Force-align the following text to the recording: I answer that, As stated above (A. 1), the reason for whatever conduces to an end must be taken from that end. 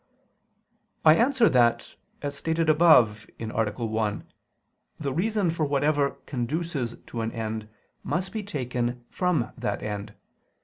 I 1.05 1.13
answer 1.15 1.47
that, 1.49 1.95
As 2.23 2.33
stated 2.35 2.69
above 2.71 3.27
(A. 3.39 3.45
1), 3.45 4.23
the 4.99 5.13
reason 5.13 5.51
for 5.51 5.63
whatever 5.63 6.17
conduces 6.25 6.95
to 7.05 7.21
an 7.21 7.31
end 7.31 7.69
must 8.01 8.31
be 8.31 8.41
taken 8.41 9.05
from 9.11 9.51
that 9.57 9.83
end. 9.83 10.15